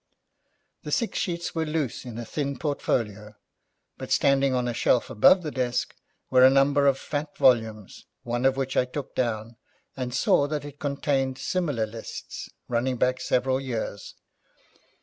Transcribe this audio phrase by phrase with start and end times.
[0.81, 3.35] The six sheets were loose in a thin portfolio,
[3.99, 5.93] but standing on a shelf above the desk
[6.31, 9.57] were a number of fat volumes, one of which I took down,
[9.95, 14.15] and saw that it contained similar lists running back several years.